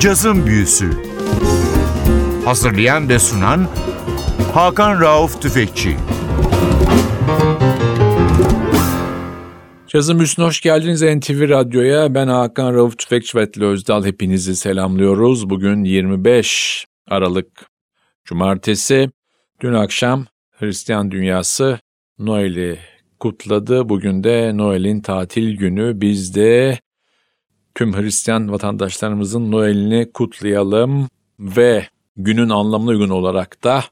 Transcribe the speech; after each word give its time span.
Cazın 0.00 0.46
Büyüsü 0.46 0.90
Hazırlayan 2.44 3.08
ve 3.08 3.18
sunan 3.18 3.68
Hakan 4.54 5.00
Rauf 5.00 5.42
Tüfekçi 5.42 5.96
Cazın 9.88 10.18
Büyüsü'ne 10.18 10.44
hoş 10.44 10.60
geldiniz 10.60 11.02
NTV 11.02 11.48
Radyo'ya. 11.48 12.14
Ben 12.14 12.28
Hakan 12.28 12.74
Rauf 12.74 12.98
Tüfekçi 12.98 13.38
ve 13.38 13.48
Özdal. 13.60 14.04
Hepinizi 14.04 14.56
selamlıyoruz. 14.56 15.50
Bugün 15.50 15.84
25 15.84 16.86
Aralık 17.08 17.66
Cumartesi. 18.24 19.10
Dün 19.60 19.72
akşam 19.72 20.26
Hristiyan 20.50 21.10
dünyası 21.10 21.78
Noel'i 22.18 22.78
kutladı. 23.18 23.88
Bugün 23.88 24.24
de 24.24 24.56
Noel'in 24.56 25.00
tatil 25.00 25.56
günü. 25.56 26.00
Biz 26.00 26.34
de 26.34 26.78
tüm 27.80 27.96
Hristiyan 27.96 28.52
vatandaşlarımızın 28.52 29.52
Noel'ini 29.52 30.12
kutlayalım 30.12 31.08
ve 31.38 31.86
günün 32.16 32.48
anlamına 32.48 32.90
uygun 32.90 33.08
olarak 33.08 33.64
da 33.64 33.84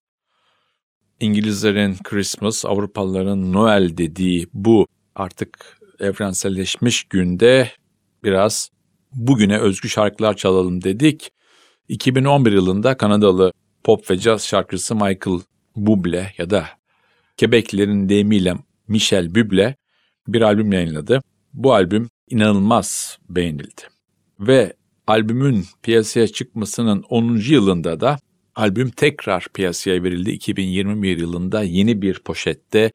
İngilizlerin 1.20 1.96
Christmas, 2.04 2.64
Avrupalıların 2.64 3.52
Noel 3.52 3.96
dediği 3.96 4.46
bu 4.54 4.86
artık 5.14 5.80
evrenselleşmiş 6.00 7.04
günde 7.04 7.70
biraz 8.24 8.70
bugüne 9.12 9.58
özgü 9.58 9.88
şarkılar 9.88 10.36
çalalım 10.36 10.84
dedik. 10.84 11.32
2011 11.88 12.52
yılında 12.52 12.96
Kanadalı 12.96 13.52
pop 13.84 14.10
ve 14.10 14.18
caz 14.18 14.46
şarkıcısı 14.46 14.94
Michael 14.94 15.40
Bublé 15.76 16.26
ya 16.38 16.50
da 16.50 16.66
Quebeclilerin 17.40 18.08
deyimiyle 18.08 18.54
Michel 18.88 19.26
Bublé 19.26 19.74
bir 20.26 20.42
albüm 20.42 20.72
yayınladı. 20.72 21.20
Bu 21.54 21.74
albüm 21.74 22.10
inanılmaz 22.30 23.18
beğenildi. 23.28 23.82
Ve 24.40 24.72
albümün 25.06 25.64
piyasaya 25.82 26.28
çıkmasının 26.28 27.04
10. 27.08 27.36
yılında 27.36 28.00
da 28.00 28.18
albüm 28.54 28.90
tekrar 28.90 29.46
piyasaya 29.54 30.02
verildi. 30.02 30.30
2021 30.30 31.18
yılında 31.18 31.62
yeni 31.62 32.02
bir 32.02 32.18
poşette 32.18 32.92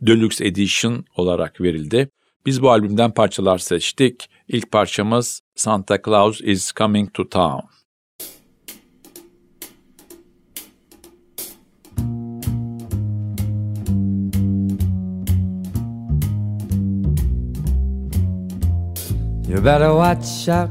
Deluxe 0.00 0.46
Edition 0.46 1.04
olarak 1.16 1.60
verildi. 1.60 2.08
Biz 2.46 2.62
bu 2.62 2.70
albümden 2.70 3.14
parçalar 3.14 3.58
seçtik. 3.58 4.30
İlk 4.48 4.72
parçamız 4.72 5.40
Santa 5.54 6.02
Claus 6.02 6.40
is 6.40 6.72
Coming 6.72 7.14
to 7.14 7.28
Town. 7.28 7.77
You 19.58 19.64
better 19.64 19.92
watch 19.92 20.48
out, 20.48 20.70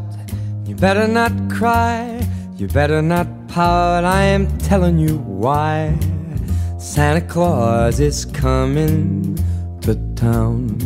you 0.66 0.74
better 0.74 1.10
not 1.10 1.34
cry, 1.52 2.26
you 2.56 2.70
better 2.70 3.02
not 3.02 3.28
pout, 3.50 4.06
I 4.06 4.22
am 4.24 4.48
telling 4.60 4.98
you 4.98 5.18
why. 5.18 5.94
Santa 6.80 7.20
Claus 7.20 8.00
is 8.00 8.24
coming 8.24 9.36
to 9.82 9.96
town. 10.16 10.80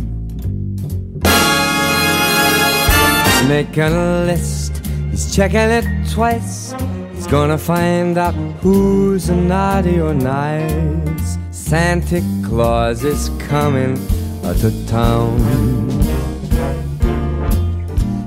He's 3.24 3.48
making 3.48 3.84
a 3.84 4.26
list, 4.26 4.84
he's 5.12 5.36
checking 5.36 5.70
it 5.70 5.86
twice. 6.10 6.74
He's 7.14 7.28
gonna 7.28 7.60
find 7.60 8.18
out 8.18 8.34
who's 8.64 9.30
naughty 9.30 10.00
or 10.00 10.16
nice. 10.16 11.38
Santa 11.52 12.24
Claus 12.44 13.04
is 13.04 13.30
coming 13.48 13.96
to 14.42 14.86
town. 14.88 15.91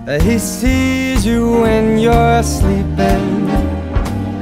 Uh, 0.07 0.21
he 0.21 0.39
sees 0.39 1.25
you 1.25 1.63
when 1.63 1.97
you're 1.97 2.43
sleeping, 2.43 3.49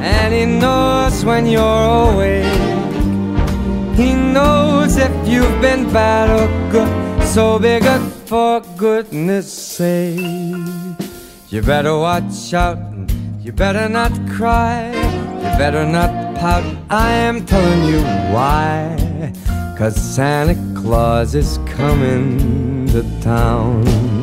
and 0.03 0.35
he 0.35 0.45
knows 0.45 1.25
when 1.25 1.47
you're 1.47 2.11
awake. 2.11 2.45
He 3.95 4.13
knows 4.13 4.97
if 4.97 5.13
you've 5.25 5.61
been 5.61 5.85
bad 5.93 6.31
or 6.31 6.49
good, 6.73 7.23
so 7.29 7.61
be 7.61 7.79
good 7.79 8.03
for 8.27 8.61
goodness 8.77 9.53
sake. 9.53 10.19
You 11.49 11.63
better 11.63 11.97
watch 11.97 12.53
out, 12.53 12.79
you 13.41 13.53
better 13.53 13.89
not 13.89 14.11
cry, 14.31 14.89
you 14.91 15.59
better 15.63 15.87
not 15.87 16.11
pout. 16.41 16.65
I 16.91 17.13
am 17.13 17.47
telling 17.47 17.85
you 17.85 18.01
why, 18.35 19.33
cause 19.79 19.95
Santa 19.95 20.57
Claus 20.75 21.37
is 21.37 21.59
coming 21.67 22.89
to 22.89 23.05
town. 23.21 24.22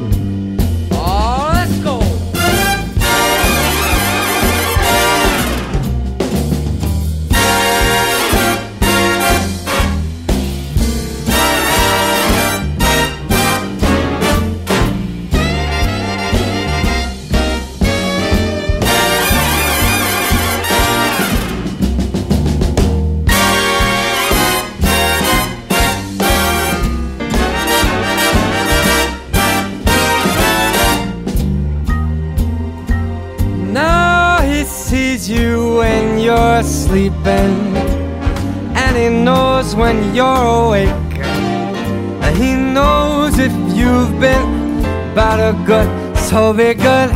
Good, 45.65 45.89
so 46.17 46.53
be 46.53 46.73
good 46.73 47.09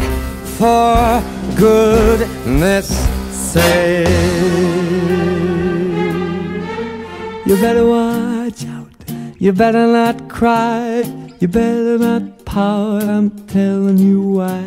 for 0.58 1.22
goodness 1.58 2.88
sake. 3.30 4.08
You 7.46 7.56
better 7.58 7.86
watch 7.86 8.66
out, 8.66 8.92
you 9.38 9.52
better 9.52 9.88
not 9.88 10.30
cry, 10.30 11.04
you 11.40 11.48
better 11.48 11.98
not 11.98 12.46
pout, 12.46 13.04
I'm 13.04 13.30
telling 13.48 13.98
you 13.98 14.22
why. 14.22 14.64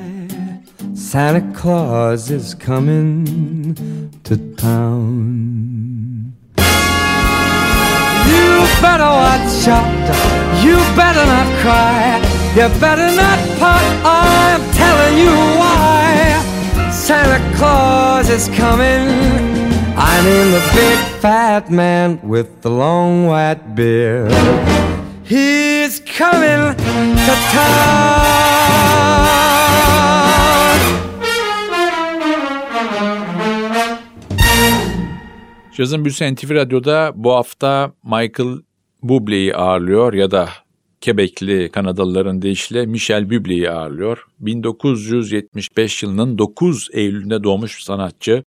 Santa 0.95 1.41
Claus 1.55 2.31
is 2.31 2.55
coming 2.55 3.25
to 4.25 4.37
town. 4.57 6.35
You 8.33 8.49
better 8.83 9.11
watch 9.25 9.69
out, 9.69 10.07
you 10.65 10.77
better 10.95 11.25
not 11.35 11.49
cry, 11.63 12.26
you 12.57 12.69
better 12.81 13.11
not 13.15 13.39
pout, 13.59 13.85
I'm 14.03 14.63
telling 14.73 15.19
you 15.19 15.35
why. 15.61 16.91
Santa 16.91 17.39
Claus 17.57 18.31
is 18.31 18.49
coming. 18.57 19.05
I 19.99 20.15
mean 20.25 20.53
the 20.53 20.63
big 20.75 20.99
fat 21.21 21.71
man 21.71 22.19
with 22.23 22.63
the 22.63 22.71
long 22.71 23.27
white 23.27 23.75
beard. 23.75 24.33
He's 25.23 26.01
coming 26.01 26.75
to 27.27 27.35
town. 27.53 28.37
Cazın 35.77 36.05
Büyüsü 36.05 36.35
NTV 36.35 36.55
Radyo'da 36.55 37.13
bu 37.15 37.33
hafta 37.33 37.93
Michael 38.05 38.59
Bublé'yi 39.03 39.55
ağırlıyor 39.55 40.13
ya 40.13 40.31
da 40.31 40.49
Quebecli 41.05 41.71
Kanadalıların 41.73 42.43
deyişle 42.43 42.87
Michel 42.87 43.23
Bublé'yi 43.23 43.71
ağırlıyor. 43.71 44.27
1975 44.41 46.03
yılının 46.03 46.39
9 46.39 46.89
Eylül'ünde 46.93 47.45
doğmuş 47.45 47.83
sanatçı. 47.83 48.45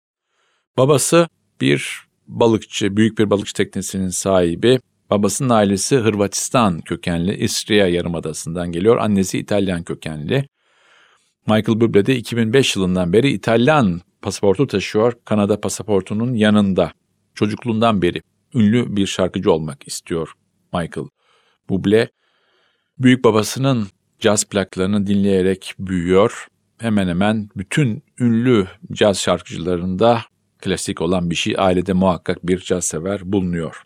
Babası 0.78 1.28
bir 1.62 2.01
balıkçı, 2.28 2.98
büyük 2.98 3.18
bir 3.19 3.30
balıkçı 3.30 3.54
teknesinin 3.54 4.10
sahibi. 4.10 4.80
Babasının 5.10 5.50
ailesi 5.50 5.98
Hırvatistan 5.98 6.81
kökenli, 6.81 7.36
İstriya 7.36 7.88
Yarımadası'ndan 7.88 8.72
geliyor. 8.72 8.98
Annesi 8.98 9.40
İtalyan 9.40 9.84
kökenli. 9.84 10.46
Michael 11.48 11.80
Bublé 11.80 12.06
de 12.06 12.16
2005 12.16 12.75
yılından 12.75 13.13
beri 13.13 13.31
İtalyan 13.31 14.01
pasaportu 14.22 14.68
taşıyor. 14.68 15.13
Kanada 15.25 15.62
pasaportunun 15.62 16.34
yanında. 16.34 16.92
Çocukluğundan 17.36 18.01
beri 18.01 18.22
ünlü 18.56 18.96
bir 18.96 19.06
şarkıcı 19.06 19.51
olmak 19.51 19.88
istiyor 19.88 20.34
Michael 20.74 21.07
Bublé. 21.69 22.07
Büyük 23.00 23.24
babasının 23.24 23.88
caz 24.19 24.46
plaklarını 24.46 25.07
dinleyerek 25.07 25.74
büyüyor. 25.80 26.48
Hemen 26.78 27.07
hemen 27.07 27.50
bütün 27.57 28.04
ünlü 28.19 28.68
caz 28.92 29.19
şarkıcılarında 29.19 30.22
klasik 30.62 31.01
olan 31.01 31.30
bir 31.30 31.36
şey 31.36 31.56
ailede 31.57 31.94
muhakkak 31.94 32.48
bir 32.48 32.60
caz 32.60 32.86
sever 32.86 33.22
bulunuyor. 33.24 33.84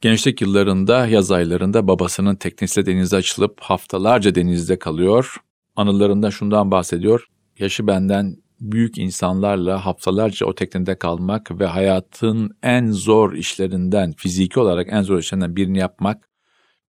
Gençlik 0.00 0.40
yıllarında 0.40 1.06
yaz 1.06 1.32
aylarında 1.32 1.88
babasının 1.88 2.36
teknesiyle 2.36 2.86
denize 2.86 3.16
açılıp 3.16 3.60
haftalarca 3.60 4.34
denizde 4.34 4.78
kalıyor. 4.78 5.36
Anılarında 5.76 6.30
şundan 6.30 6.70
bahsediyor. 6.70 7.26
Yaşı 7.58 7.86
benden 7.86 8.36
büyük 8.60 8.98
insanlarla 8.98 9.86
haftalarca 9.86 10.46
o 10.46 10.54
teknede 10.54 10.98
kalmak 10.98 11.60
ve 11.60 11.66
hayatın 11.66 12.56
en 12.62 12.90
zor 12.90 13.32
işlerinden, 13.32 14.12
fiziki 14.16 14.60
olarak 14.60 14.86
en 14.90 15.02
zor 15.02 15.18
işlerinden 15.18 15.56
birini 15.56 15.78
yapmak 15.78 16.31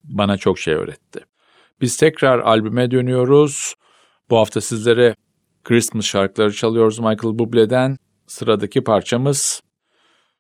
bana 0.04 0.38
çok 0.38 0.60
şey 0.60 0.74
öğretti. 0.74 1.20
Biz 1.82 1.98
tekrar 1.98 2.40
albüme 2.40 2.92
dönüyoruz. 2.92 3.76
Bu 4.30 4.38
hafta 4.38 4.62
sizlere 4.62 5.16
Christmas 5.64 6.06
şarkıları 6.06 6.54
çalıyoruz 6.54 7.00
Michael 7.00 7.38
Bublé'den. 7.38 7.98
Sıradaki 8.28 8.84
parçamız 8.84 9.62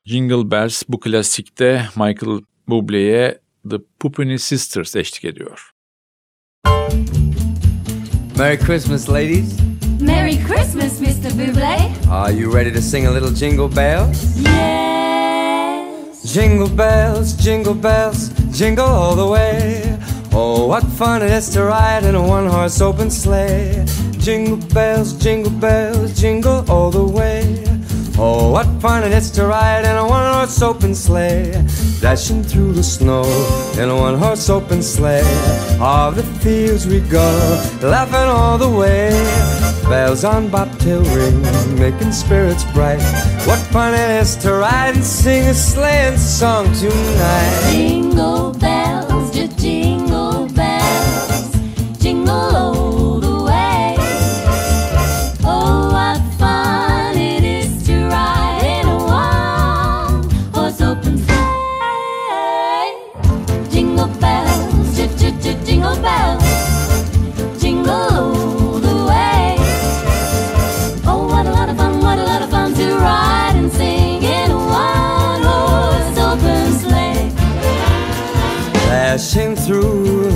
Jingle 0.06 0.52
Bells. 0.52 0.84
Bu 0.90 1.00
klasikte 1.00 1.86
Michael 1.96 2.42
Bublé'ye 2.69 3.40
The 3.69 3.78
Puppini 4.00 4.40
Sisters 4.40 4.96
eşlik 4.96 5.25
ediyor. 5.25 5.72
Merry 8.38 8.60
Christmas, 8.60 9.10
ladies. 9.10 9.60
Merry 10.02 10.44
Christmas, 10.44 11.02
Mr. 11.02 11.31
Buble. 11.34 12.12
Are 12.12 12.31
you 12.31 12.54
ready 12.54 12.74
to 12.74 12.81
sing 12.81 13.06
a 13.06 13.12
little 13.12 13.36
jingle 13.36 13.75
bells? 13.75 14.38
Yes. 14.38 14.91
Jingle 16.23 16.69
bells, 16.69 17.33
jingle 17.33 17.73
bells, 17.73 18.29
jingle 18.51 18.85
all 18.85 19.15
the 19.15 19.25
way. 19.27 19.97
Oh, 20.31 20.68
what 20.68 20.83
fun 20.83 21.23
it 21.23 21.31
is 21.31 21.50
to 21.50 21.63
ride 21.63 22.03
in 22.03 22.13
a 22.13 22.21
one 22.21 22.45
horse 22.45 22.79
open 22.79 23.09
sleigh. 23.09 23.83
Jingle 24.19 24.57
bells, 24.73 25.13
jingle 25.13 25.51
bells, 25.51 26.19
jingle 26.19 26.63
all 26.69 26.91
the 26.91 27.03
way. 27.03 27.63
Oh, 28.19 28.51
what 28.51 28.68
fun 28.79 29.03
it 29.03 29.12
is 29.12 29.31
to 29.31 29.47
ride 29.47 29.83
in 29.83 29.97
a 29.97 30.07
one 30.07 30.31
horse 30.31 30.62
open 30.62 30.94
sleigh. 30.94 31.51
Dashing 32.00 32.44
through 32.44 32.73
the 32.73 32.83
snow 32.83 33.23
in 33.79 33.89
a 33.89 33.95
one 33.95 34.18
horse 34.18 34.47
open 34.47 34.83
sleigh. 34.83 35.25
All 35.79 36.12
the 36.12 36.23
fields 36.39 36.85
we 36.85 37.00
go, 37.00 37.25
laughing 37.81 38.29
all 38.29 38.59
the 38.59 38.69
way. 38.69 39.61
Bells 39.92 40.24
on 40.24 40.48
bobtail 40.48 41.04
ring, 41.14 41.42
making 41.78 42.14
spirits 42.14 42.64
bright. 42.72 43.02
What 43.46 43.60
fun 43.74 43.94
it 43.94 44.22
is 44.22 44.38
to 44.38 44.54
ride 44.54 44.96
and 44.96 45.04
sing 45.04 45.50
a 45.50 45.54
sleighing 45.54 46.18
song 46.18 46.74
tonight. 46.76 47.72
Jingle 47.74 48.54
bells, 48.54 48.81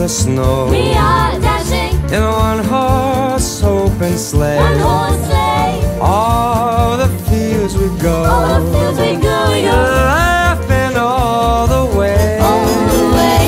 the 0.06 0.10
snow 0.10 0.68
We 0.70 0.94
are 0.94 1.32
dashing 1.40 1.96
in 2.14 2.22
a 2.22 2.32
one 2.50 2.64
horse 2.64 3.64
open 3.64 4.16
sleigh. 4.20 4.60
one 4.60 4.78
horse 4.78 5.20
sleigh. 5.26 6.00
All 6.00 6.96
the 7.04 7.10
fields 7.28 7.74
we 7.76 7.88
go, 8.08 8.18
All 8.34 8.48
the 8.56 8.64
fields 8.72 9.00
we 9.00 9.14
go, 9.30 9.38
we 9.52 9.62
go 9.64 9.78
laughing 10.14 10.96
all 10.96 11.66
the 11.76 11.86
way. 11.98 12.38
all 12.40 12.68
the 12.94 13.04
way. 13.18 13.46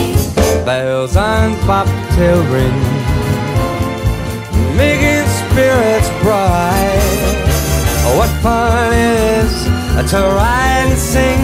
Bells 0.65 1.15
on 1.15 1.47
bobtail 1.67 2.41
ring, 2.55 2.79
making 4.81 5.25
spirits 5.41 6.09
bright. 6.23 7.37
Oh, 8.05 8.17
what 8.17 8.31
fun 8.41 8.93
it 8.93 9.43
is 9.43 9.53
to 10.11 10.19
ride 10.39 10.87
and 10.89 10.97
sing 10.97 11.41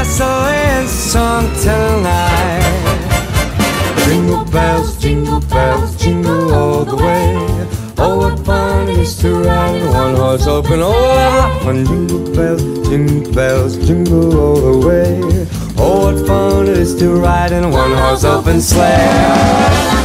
a 0.00 0.02
sleighing 0.16 0.88
song 0.88 1.44
tonight. 1.66 2.99
Bells, 4.50 4.96
jingle 4.96 5.40
bells, 5.40 5.96
jingle 5.96 6.52
all 6.52 6.84
the 6.84 6.96
way. 6.96 7.36
Oh, 7.98 8.18
what 8.18 8.44
fun 8.44 8.88
it 8.88 8.98
is 8.98 9.16
to 9.18 9.42
ride 9.44 9.76
in 9.76 9.86
one 9.92 10.16
horse 10.16 10.46
open. 10.48 10.80
Oh, 10.82 10.90
what 10.90 11.62
fun! 11.62 11.86
Jingle 11.86 12.34
bells, 12.34 12.88
jingle 12.88 13.32
bells, 13.32 13.76
jingle 13.86 14.40
all 14.40 14.56
the 14.56 14.86
way. 14.86 15.20
Oh, 15.78 16.12
what 16.12 16.26
fun 16.26 16.66
it 16.66 16.78
is 16.78 16.98
to 16.98 17.10
ride 17.14 17.52
in 17.52 17.70
one 17.70 17.92
horse 17.92 18.24
open 18.24 18.60
sleigh. 18.60 19.99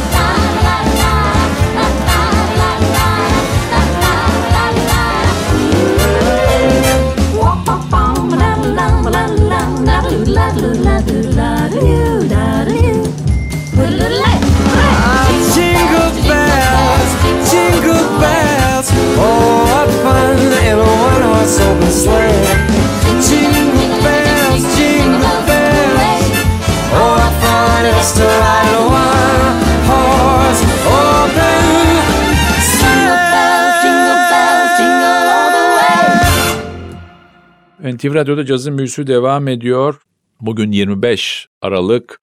NTV 37.86 38.14
Radyo'da 38.14 38.44
cazın 38.44 38.78
büyüsü 38.78 39.06
devam 39.06 39.48
ediyor. 39.48 40.00
Bugün 40.40 40.72
25 40.72 41.48
Aralık 41.62 42.20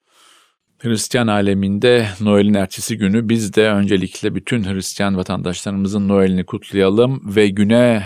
Hristiyan 0.79 1.27
aleminde 1.27 2.07
Noel'in 2.21 2.53
ertesi 2.53 2.97
günü 2.97 3.29
biz 3.29 3.55
de 3.55 3.69
öncelikle 3.69 4.35
bütün 4.35 4.63
Hristiyan 4.63 5.17
vatandaşlarımızın 5.17 6.07
Noel'ini 6.07 6.45
kutlayalım 6.45 7.35
ve 7.35 7.47
güne 7.47 8.03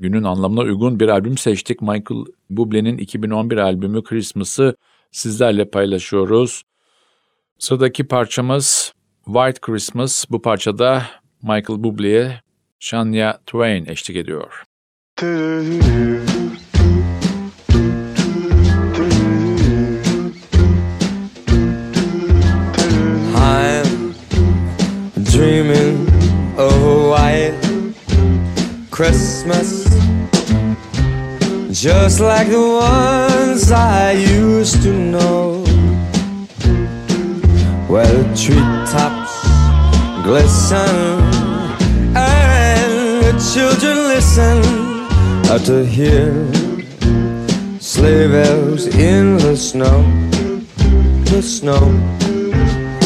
günün 0.00 0.22
anlamına 0.22 0.60
uygun 0.60 1.00
bir 1.00 1.08
albüm 1.08 1.38
seçtik. 1.38 1.82
Michael 1.82 2.24
Bublé'nin 2.50 2.98
2011 2.98 3.56
albümü 3.56 4.02
Christmas'ı 4.02 4.76
sizlerle 5.10 5.70
paylaşıyoruz. 5.70 6.62
Sıradaki 7.58 8.04
parçamız 8.04 8.92
White 9.24 9.60
Christmas. 9.60 10.24
Bu 10.30 10.42
parçada 10.42 11.02
Michael 11.42 11.82
Bublé'ye 11.82 12.40
Shania 12.78 13.38
Twain 13.38 13.86
eşlik 13.86 14.16
ediyor. 14.16 14.64
Christmas, 29.02 29.82
just 31.72 32.20
like 32.20 32.46
the 32.46 32.60
ones 32.60 33.72
I 33.72 34.12
used 34.12 34.80
to 34.84 34.92
know, 34.92 35.64
where 37.88 38.06
the 38.06 38.22
treetops 38.36 39.34
glisten 40.22 40.94
and 42.14 43.24
the 43.24 43.34
children 43.52 43.96
listen. 44.06 44.62
To 45.66 45.84
hear 45.84 46.30
sleigh 47.80 48.28
bells 48.28 48.86
in 48.86 49.36
the 49.38 49.56
snow, 49.56 50.04
the 51.24 51.42
snow. 51.42 51.90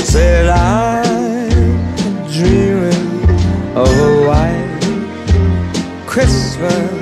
Said 0.05 0.51
I'm 0.51 2.31
dreaming 2.31 3.31
of 3.75 4.16
Christmas 6.17 6.97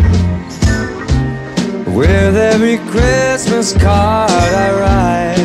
with 1.94 2.36
every 2.36 2.78
Christmas 2.90 3.72
card 3.74 4.28
I 4.32 4.70
write. 4.80 5.38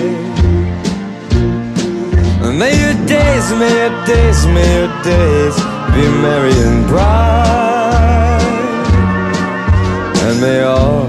May 2.58 2.74
your 2.82 2.96
days, 3.06 3.52
may 3.52 3.72
your 3.78 4.06
days, 4.08 4.48
may 4.48 4.80
your 4.80 4.90
days 5.04 5.56
be 5.94 6.04
merry 6.20 6.56
and 6.66 6.88
bright, 6.88 8.42
and 10.24 10.42
may 10.42 10.64
all 10.64 11.08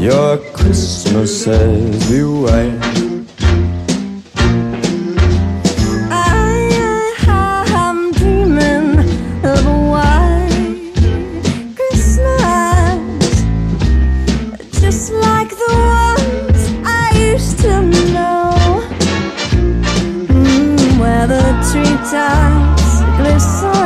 your 0.00 0.38
Christmases 0.54 2.10
be 2.10 2.24
white. 2.24 3.11
Treetops 23.32 23.62
glisten 23.62 23.81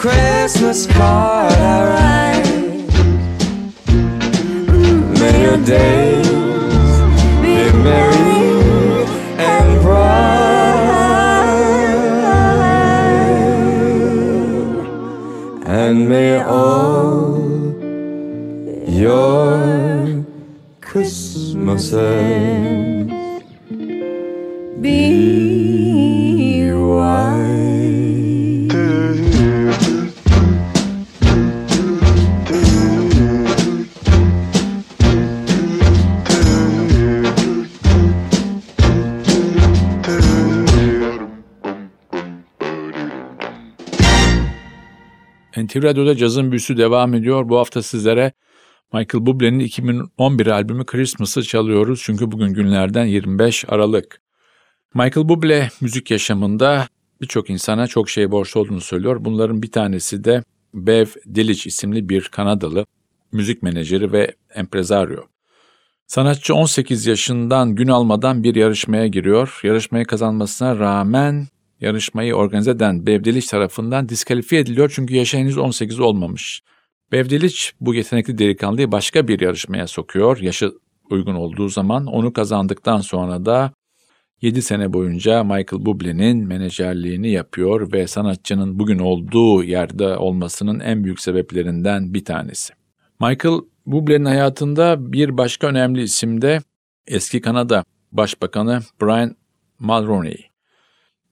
Christmas 0.00 0.86
card 0.86 1.52
I 1.52 1.84
write. 1.90 2.48
May 5.20 5.42
your 5.42 5.58
days 5.58 6.26
be 7.42 7.56
merry 7.84 9.04
and 9.36 9.68
bright, 9.82 10.46
and 15.66 16.08
may 16.08 16.40
all 16.44 17.36
your 18.88 20.24
Christmases 20.80 22.49
NTV 45.70 45.82
Radyo'da 45.82 46.16
cazın 46.16 46.50
büyüsü 46.50 46.76
devam 46.76 47.14
ediyor. 47.14 47.48
Bu 47.48 47.58
hafta 47.58 47.82
sizlere 47.82 48.32
Michael 48.92 49.24
Bublé'nin 49.24 49.58
2011 49.58 50.46
albümü 50.46 50.86
Christmas'ı 50.86 51.42
çalıyoruz. 51.42 52.02
Çünkü 52.04 52.32
bugün 52.32 52.54
günlerden 52.54 53.04
25 53.04 53.64
Aralık. 53.68 54.20
Michael 54.94 55.26
Bublé 55.26 55.68
müzik 55.80 56.10
yaşamında 56.10 56.86
birçok 57.20 57.50
insana 57.50 57.86
çok 57.86 58.10
şey 58.10 58.30
borçlu 58.30 58.60
olduğunu 58.60 58.80
söylüyor. 58.80 59.24
Bunların 59.24 59.62
bir 59.62 59.70
tanesi 59.70 60.24
de 60.24 60.42
Bev 60.74 61.06
Dilic 61.34 61.68
isimli 61.68 62.08
bir 62.08 62.22
Kanadalı 62.22 62.86
müzik 63.32 63.62
menajeri 63.62 64.12
ve 64.12 64.34
empresario. 64.54 65.22
Sanatçı 66.06 66.54
18 66.54 67.06
yaşından 67.06 67.74
gün 67.74 67.88
almadan 67.88 68.44
bir 68.44 68.54
yarışmaya 68.54 69.06
giriyor. 69.06 69.60
Yarışmayı 69.62 70.04
kazanmasına 70.04 70.78
rağmen 70.78 71.46
yarışmayı 71.80 72.34
organize 72.34 72.70
eden 72.70 73.06
Bev 73.06 73.24
Dilic 73.24 73.46
tarafından 73.46 74.08
diskalifiye 74.08 74.60
ediliyor 74.60 74.92
çünkü 74.94 75.14
yaşı 75.14 75.36
henüz 75.36 75.58
18 75.58 76.00
olmamış. 76.00 76.62
Bev 77.12 77.30
Dilic 77.30 77.56
bu 77.80 77.94
yetenekli 77.94 78.38
delikanlıyı 78.38 78.92
başka 78.92 79.28
bir 79.28 79.40
yarışmaya 79.40 79.86
sokuyor. 79.86 80.38
Yaşı 80.38 80.72
uygun 81.10 81.34
olduğu 81.34 81.68
zaman 81.68 82.06
onu 82.06 82.32
kazandıktan 82.32 83.00
sonra 83.00 83.44
da 83.44 83.72
7 84.42 84.62
sene 84.62 84.92
boyunca 84.92 85.44
Michael 85.44 85.84
Bublé'nin 85.84 86.46
menajerliğini 86.46 87.30
yapıyor 87.30 87.92
ve 87.92 88.06
sanatçının 88.06 88.78
bugün 88.78 88.98
olduğu 88.98 89.64
yerde 89.64 90.16
olmasının 90.16 90.80
en 90.80 91.04
büyük 91.04 91.20
sebeplerinden 91.20 92.14
bir 92.14 92.24
tanesi. 92.24 92.72
Michael 93.20 93.60
Bublé'nin 93.86 94.24
hayatında 94.24 95.12
bir 95.12 95.38
başka 95.38 95.66
önemli 95.66 96.02
isim 96.02 96.42
de 96.42 96.60
eski 97.06 97.40
Kanada 97.40 97.84
Başbakanı 98.12 98.80
Brian 99.02 99.36
Mulroney. 99.78 100.49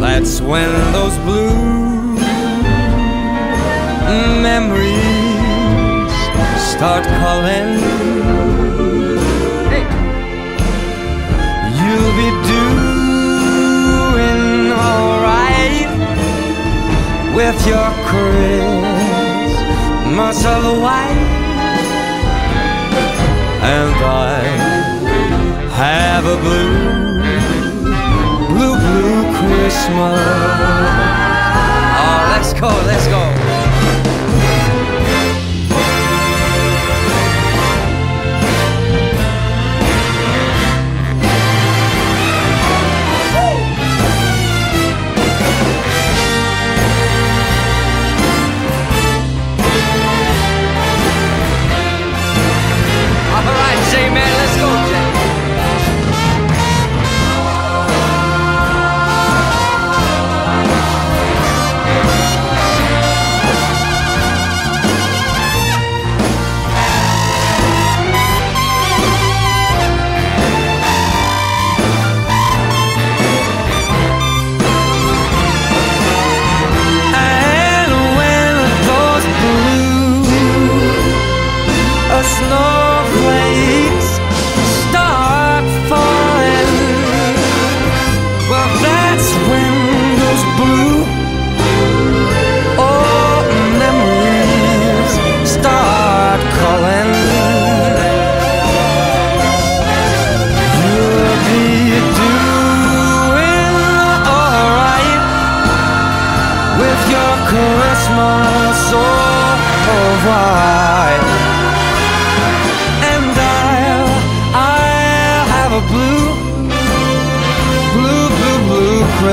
that's 0.01 0.41
when 0.41 0.71
those 0.93 1.17
blue 1.19 1.97
memories 4.43 5.17
start 6.75 7.05
calling. 7.05 8.06
Christmas 18.05 19.59
of 20.45 20.63
white, 20.83 21.25
and 23.63 23.95
I 24.05 24.41
have 25.75 26.25
a 26.25 26.37
blue, 26.37 27.21
blue, 28.49 28.77
blue 28.79 29.25
Christmas. 29.39 30.21
Oh, 31.99 32.21
let's 32.33 32.53
go, 32.53 32.69
let's 32.87 33.07
go. 33.09 33.56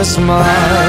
Blue 0.03 0.82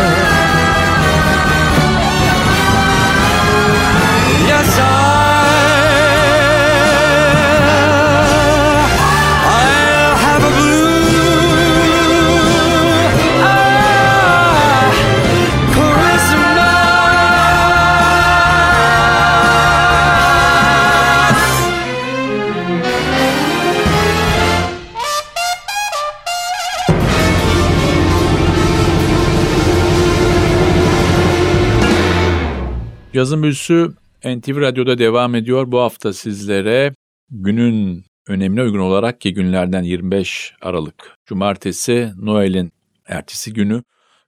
Yazın 33.25 33.43
büyüsü 33.43 33.95
NTV 34.25 34.61
Radyo'da 34.61 34.99
devam 34.99 35.35
ediyor. 35.35 35.73
Bu 35.73 35.81
hafta 35.81 36.13
sizlere 36.13 36.95
günün 37.31 38.05
önemine 38.29 38.63
uygun 38.63 38.79
olarak 38.79 39.21
ki 39.21 39.35
günlerden 39.35 39.83
25 39.83 40.55
Aralık 40.61 41.17
Cumartesi 41.27 42.13
Noel'in 42.17 42.73
ertesi 43.07 43.53
günü 43.53 43.83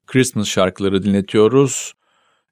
Christmas 0.07 0.49
şarkıları 0.49 1.03
dinletiyoruz. 1.03 1.93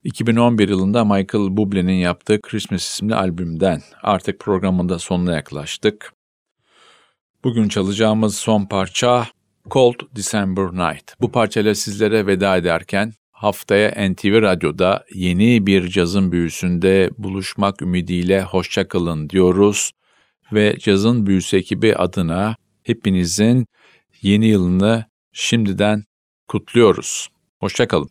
2011 0.02 0.68
yılında 0.68 1.04
Michael 1.04 1.44
Bublé'nin 1.57 1.92
yaptığı 1.92 2.40
Christmas 2.40 2.85
isimli 2.85 3.14
albümden 3.14 3.83
artık 4.02 4.40
programın 4.40 4.88
da 4.88 4.98
sonuna 4.98 5.33
yaklaştık. 5.33 6.12
Bugün 7.44 7.68
çalacağımız 7.68 8.37
son 8.37 8.66
parça 8.66 9.26
Cold 9.70 10.00
December 10.16 10.64
Night. 10.64 11.20
Bu 11.20 11.33
parçayla 11.33 11.74
sizlere 11.74 12.26
veda 12.26 12.57
ederken 12.57 13.12
haftaya 13.44 14.11
NTV 14.11 14.42
Radyo'da 14.42 15.04
yeni 15.14 15.66
bir 15.66 15.88
cazın 15.88 16.33
büyüsünde 16.33 17.11
buluşmak 17.18 17.83
ümidiyle 17.83 18.42
hoşçakalın 18.42 19.30
diyoruz 19.30 19.92
ve 20.52 20.76
cazın 20.78 21.26
büyüsü 21.26 21.57
ekibi 21.57 21.96
adına 21.96 22.57
hepinizin 22.83 23.66
yeni 24.22 24.46
yılını 24.46 25.04
şimdiden 25.33 26.04
kutluyoruz. 26.48 27.28
Hoşçakalın. 27.61 28.11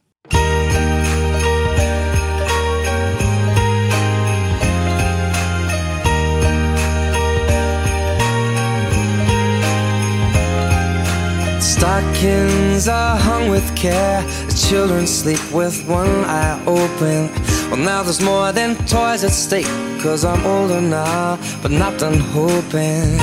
Stockings 12.73 12.87
are 12.87 13.17
hung 13.17 13.49
with 13.51 13.75
care. 13.75 14.23
The 14.47 14.67
children 14.67 15.05
sleep 15.05 15.39
with 15.51 15.87
one 15.87 16.09
eye 16.25 16.59
open. 16.65 17.29
Well, 17.69 17.77
now 17.77 18.01
there's 18.01 18.19
more 18.19 18.51
than 18.51 18.75
toys 18.87 19.23
at 19.23 19.29
stake. 19.29 19.67
Cause 20.01 20.25
I'm 20.25 20.43
older 20.43 20.81
now, 20.81 21.37
but 21.61 21.69
not 21.69 21.99
done 21.99 22.17
hoping. 22.17 23.17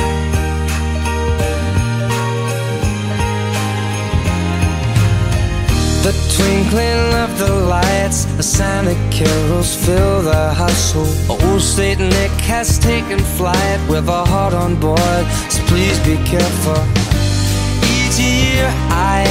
The 6.05 6.15
twinkling 6.37 7.15
of 7.25 7.37
the 7.37 7.53
lights, 7.67 8.27
the 8.37 8.45
Santa 8.45 8.95
carols 9.11 9.75
fill 9.85 10.23
the 10.23 10.55
household. 10.55 11.09
Old 11.29 11.61
Saint 11.61 11.99
Nick 11.99 12.31
has 12.47 12.79
taken 12.79 13.19
flight 13.19 13.81
with 13.89 14.09
a 14.09 14.25
heart 14.25 14.55
on 14.55 14.79
board, 14.79 15.27
so 15.51 15.61
please 15.67 15.99
be 16.07 16.17
careful. 16.25 17.10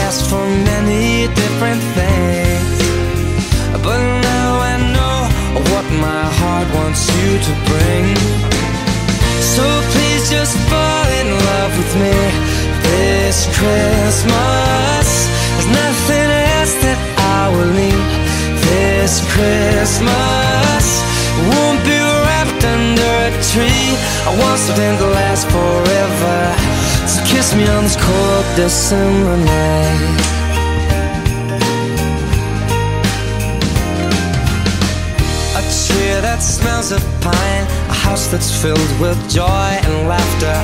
Each 0.10 0.16
year 0.16 0.26
I 0.26 0.26
ask 0.26 0.26
for 0.26 0.46
many 0.74 1.28
different 1.36 1.82
things, 1.94 2.78
but 3.84 4.02
now 4.26 4.50
I 4.58 4.76
know 4.96 5.18
what 5.70 5.86
my 6.02 6.24
heart 6.40 6.68
wants 6.74 7.06
you 7.14 7.38
to 7.38 7.54
bring. 7.70 8.16
So 9.54 9.66
please 9.94 10.30
just 10.32 10.58
fall 10.66 11.08
in 11.22 11.30
love 11.30 11.72
with 11.78 11.94
me 12.02 12.18
this 12.90 13.46
Christmas. 13.54 15.08
There's 15.54 15.70
nothing 15.78 16.30
else 16.58 16.76
that 16.86 17.00
I 17.38 17.54
will 17.54 17.70
need 17.70 18.10
this 18.66 19.22
Christmas. 19.34 20.86
Won't 21.54 21.82
be 21.86 22.00
wrapped 22.26 22.64
under 22.66 23.14
a 23.30 23.34
tree. 23.54 23.94
I 24.26 24.32
want 24.42 24.58
something 24.58 24.98
to 24.98 25.08
last 25.22 25.46
forever. 25.54 26.89
So 27.10 27.26
kiss 27.26 27.56
me 27.56 27.66
on 27.68 27.84
this 27.86 27.96
cold 27.96 28.46
December 28.56 29.36
night. 29.38 30.22
A 35.58 35.62
tree 35.84 36.22
that 36.22 36.40
smells 36.44 36.92
of 36.92 37.02
pine, 37.22 37.66
a 37.90 37.94
house 37.94 38.28
that's 38.28 38.52
filled 38.62 38.94
with 39.02 39.18
joy 39.28 39.72
and 39.86 40.08
laughter. 40.08 40.58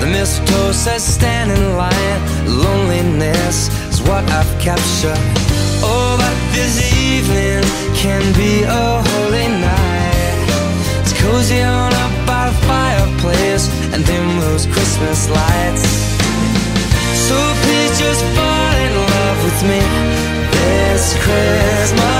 The 0.00 0.06
mistletoe 0.12 0.72
says 0.72 1.02
stand 1.02 1.50
in 1.50 1.76
line, 1.78 2.20
loneliness 2.44 3.70
is 3.88 4.02
what 4.02 4.22
I've 4.38 4.52
captured. 4.60 5.24
Oh, 5.80 6.16
but 6.20 6.36
this 6.52 6.76
evening 6.92 7.64
can 7.96 8.20
be 8.34 8.64
a 8.64 9.02
holy 9.08 9.48
night. 9.48 10.44
It's 11.00 11.14
cozy 11.22 11.62
on 11.62 11.94
up 11.94 12.12
by 12.26 12.50
the 12.50 12.56
fireplace 13.26 13.68
and 13.92 14.04
dim 14.04 14.40
those 14.40 14.66
Christmas 14.66 15.28
lights. 15.28 15.82
So 17.28 17.36
please 17.62 17.98
just 17.98 18.22
fall 18.36 18.74
in 18.86 18.94
love 18.94 19.44
with 19.44 19.62
me 19.62 19.80
this 20.52 21.14
Christmas. 21.22 22.15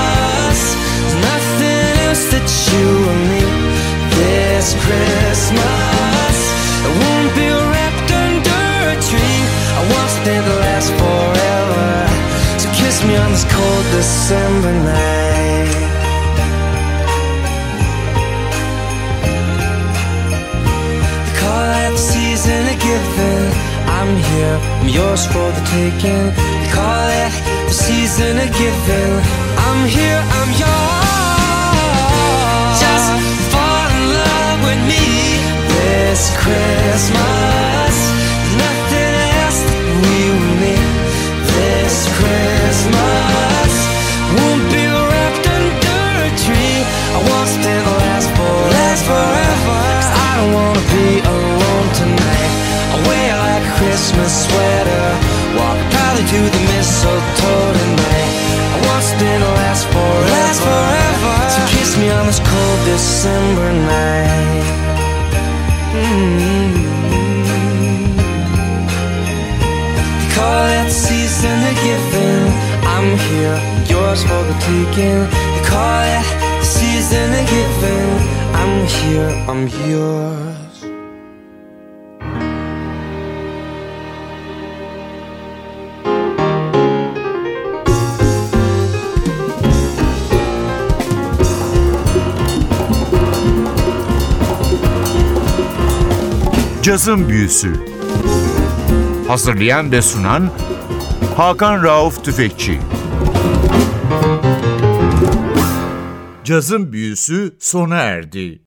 I'm 24.81 24.89
yours 24.89 25.25
for 25.25 25.47
the 25.57 25.63
taking. 25.75 26.25
They 26.61 26.69
call 26.71 27.07
it 27.23 27.31
the 27.67 27.73
season 27.73 28.37
of 28.37 28.49
giving. 28.61 29.13
I'm 29.65 29.81
here, 29.87 30.21
I'm 30.39 30.51
yours. 30.63 31.97
Just 32.83 33.07
fall 33.53 33.87
in 33.97 34.05
love 34.21 34.59
with 34.67 34.81
me 34.91 35.05
this 35.69 36.21
Christmas. 36.37 37.66
Here, 79.07 79.29
I'm 79.47 79.67
yours. 79.89 80.77
Cazın 96.83 97.29
Büyüsü 97.29 97.73
Hazırlayan 99.27 99.91
ve 99.91 100.01
sunan 100.01 100.49
Hakan 101.37 101.83
Rauf 101.83 102.23
Tüfekçi 102.23 102.79
Cazın 106.43 106.93
Büyüsü 106.93 107.57
sona 107.59 107.95
erdi. 107.95 108.66